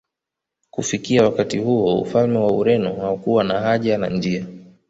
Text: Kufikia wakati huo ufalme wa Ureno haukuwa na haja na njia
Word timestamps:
Kufikia 0.71 1.23
wakati 1.23 1.57
huo 1.59 2.01
ufalme 2.01 2.37
wa 2.37 2.51
Ureno 2.51 2.95
haukuwa 2.95 3.43
na 3.43 3.59
haja 3.61 3.97
na 3.97 4.09
njia 4.09 4.45